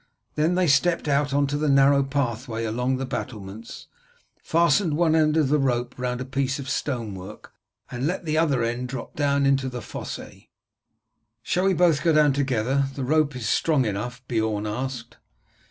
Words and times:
Then 0.33 0.55
they 0.55 0.65
stepped 0.65 1.07
out 1.07 1.31
on 1.31 1.45
to 1.45 1.57
the 1.59 1.69
narrow 1.69 2.01
pathway 2.01 2.63
along 2.65 2.97
the 2.97 3.05
battlements, 3.05 3.85
fastened 4.41 4.97
one 4.97 5.13
end 5.15 5.37
of 5.37 5.49
the 5.49 5.59
rope 5.59 5.93
round 5.95 6.19
a 6.19 6.25
piece 6.25 6.57
of 6.57 6.67
stonework 6.67 7.53
and 7.91 8.07
let 8.07 8.25
the 8.25 8.35
other 8.35 8.63
end 8.63 8.87
drop 8.89 9.15
down 9.15 9.45
into 9.45 9.69
the 9.69 9.79
fosse. 9.79 10.47
"Shall 11.43 11.65
we 11.65 11.75
both 11.75 12.01
go 12.03 12.13
down 12.13 12.33
together, 12.33 12.85
the 12.95 13.03
rope 13.05 13.35
is 13.35 13.47
strong 13.47 13.85
enough?" 13.85 14.23
Beorn 14.27 14.65
asked. 14.65 15.17